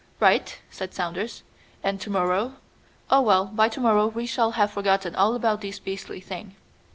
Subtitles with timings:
[0.19, 1.43] "Right," said Saunders;
[1.83, 2.55] "and to morrow
[3.11, 6.55] Oh, well, by to morrow we shall have forgotten all about this beastly thing."